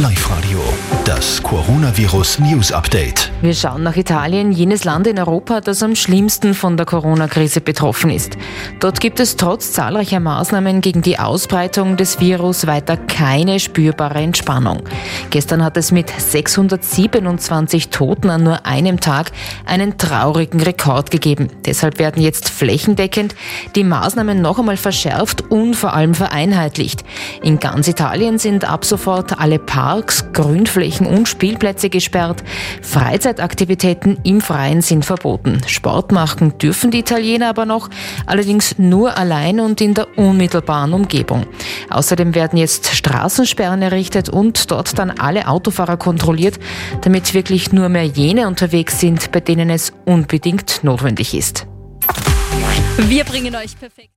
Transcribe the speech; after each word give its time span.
Live 0.00 0.28
Radio, 0.28 0.43
das 1.04 1.42
Coronavirus 1.42 2.38
News 2.38 2.72
Update. 2.72 3.30
Wir 3.42 3.52
schauen 3.52 3.82
nach 3.82 3.96
Italien, 3.96 4.52
jenes 4.52 4.84
Land 4.84 5.06
in 5.06 5.18
Europa, 5.18 5.60
das 5.60 5.82
am 5.82 5.94
schlimmsten 5.94 6.54
von 6.54 6.78
der 6.78 6.86
Corona-Krise 6.86 7.60
betroffen 7.60 8.10
ist. 8.10 8.38
Dort 8.80 9.00
gibt 9.00 9.20
es 9.20 9.36
trotz 9.36 9.72
zahlreicher 9.72 10.20
Maßnahmen 10.20 10.80
gegen 10.80 11.02
die 11.02 11.18
Ausbreitung 11.18 11.98
des 11.98 12.20
Virus 12.20 12.66
weiter 12.66 12.96
keine 12.96 13.60
spürbare 13.60 14.20
Entspannung. 14.20 14.82
Gestern 15.28 15.62
hat 15.62 15.76
es 15.76 15.92
mit 15.92 16.08
627 16.08 17.90
Toten 17.90 18.30
an 18.30 18.44
nur 18.44 18.64
einem 18.64 18.98
Tag 18.98 19.30
einen 19.66 19.98
traurigen 19.98 20.62
Rekord 20.62 21.10
gegeben. 21.10 21.48
Deshalb 21.66 21.98
werden 21.98 22.22
jetzt 22.22 22.48
flächendeckend 22.48 23.34
die 23.74 23.84
Maßnahmen 23.84 24.40
noch 24.40 24.58
einmal 24.58 24.78
verschärft 24.78 25.42
und 25.50 25.74
vor 25.74 25.92
allem 25.92 26.14
vereinheitlicht. 26.14 27.04
In 27.42 27.60
ganz 27.60 27.88
Italien 27.88 28.38
sind 28.38 28.64
ab 28.64 28.86
sofort 28.86 29.38
alle 29.38 29.58
Parks 29.58 30.14
Parks, 30.14 30.32
Grünflächen 30.94 31.06
und 31.06 31.28
Spielplätze 31.28 31.90
gesperrt. 31.90 32.42
Freizeitaktivitäten 32.82 34.18
im 34.24 34.40
Freien 34.40 34.82
sind 34.82 35.04
verboten. 35.04 35.60
Sport 35.66 36.12
machen 36.12 36.56
dürfen 36.58 36.90
die 36.90 37.00
Italiener 37.00 37.48
aber 37.48 37.66
noch, 37.66 37.90
allerdings 38.26 38.78
nur 38.78 39.16
allein 39.16 39.60
und 39.60 39.80
in 39.80 39.94
der 39.94 40.18
unmittelbaren 40.18 40.92
Umgebung. 40.92 41.46
Außerdem 41.90 42.34
werden 42.34 42.58
jetzt 42.58 42.94
Straßensperren 42.94 43.82
errichtet 43.82 44.28
und 44.28 44.70
dort 44.70 44.98
dann 44.98 45.10
alle 45.10 45.48
Autofahrer 45.48 45.96
kontrolliert, 45.96 46.58
damit 47.02 47.34
wirklich 47.34 47.72
nur 47.72 47.88
mehr 47.88 48.04
jene 48.04 48.46
unterwegs 48.46 49.00
sind, 49.00 49.32
bei 49.32 49.40
denen 49.40 49.70
es 49.70 49.92
unbedingt 50.04 50.82
notwendig 50.82 51.34
ist. 51.34 51.66
Wir 52.98 53.24
bringen 53.24 53.54
euch 53.56 53.78
perfekt. 53.78 54.10